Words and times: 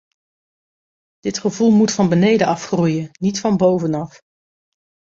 Dit 1.19 1.39
gevoel 1.39 1.71
moet 1.71 1.91
van 1.91 2.09
beneden 2.09 2.47
af 2.47 2.65
groeien, 2.65 3.09
niet 3.19 3.39
van 3.39 3.57
bovenaf. 3.57 4.19